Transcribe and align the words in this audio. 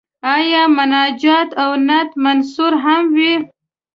آیا 0.35 0.63
مناجات 0.77 1.49
او 1.63 1.71
نعت 1.87 2.09
منثور 2.23 2.73
هم 2.83 3.03
وي. 3.15 3.33